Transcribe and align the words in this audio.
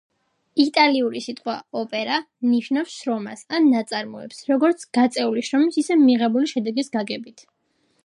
იტალიური 0.61 1.19
სიტყვა 1.25 1.53
opera 1.81 2.15
ნიშნავს 2.55 2.97
„შრომას“ 3.03 3.45
ან 3.59 3.69
„ნაწარმოებს“, 3.75 4.43
როგორც 4.55 4.89
გაწეული 5.01 5.49
შრომის, 5.53 5.83
ისე 5.87 6.03
მიღებული 6.05 6.55
შედეგის 6.57 6.95
გაგებით. 6.99 7.51